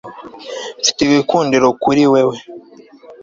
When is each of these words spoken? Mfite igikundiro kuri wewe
Mfite 0.81 0.99
igikundiro 1.03 1.67
kuri 1.81 2.03
wewe 2.11 2.35